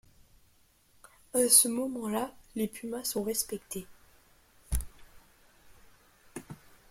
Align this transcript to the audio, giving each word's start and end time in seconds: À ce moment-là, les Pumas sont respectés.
À 1.35 1.47
ce 1.47 1.67
moment-là, 1.67 2.33
les 2.55 2.67
Pumas 2.67 3.03
sont 3.03 3.21
respectés. 3.21 3.85